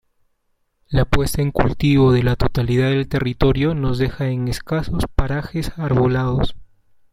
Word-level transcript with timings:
La 0.89 1.05
puesta 1.05 1.43
en 1.43 1.51
cultivo 1.51 2.11
de 2.11 2.23
la 2.23 2.35
totalidad 2.35 2.89
del 2.89 3.07
territorio 3.07 3.75
nos 3.75 3.99
deja 3.99 4.29
escasos 4.29 5.05
parajes 5.15 5.73
arbolados. 5.77 6.55